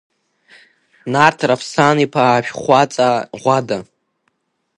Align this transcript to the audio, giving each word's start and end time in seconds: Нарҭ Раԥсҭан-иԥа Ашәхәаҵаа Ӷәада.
Нарҭ 1.11 1.39
Раԥсҭан-иԥа 1.49 2.23
Ашәхәаҵаа 2.27 3.17
Ӷәада. 3.41 3.77